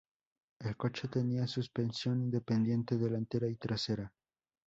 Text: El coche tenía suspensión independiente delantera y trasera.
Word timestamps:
El 0.61 0.75
coche 0.77 1.07
tenía 1.09 1.45
suspensión 1.45 2.21
independiente 2.23 2.97
delantera 2.97 3.47
y 3.47 3.55
trasera. 3.57 4.11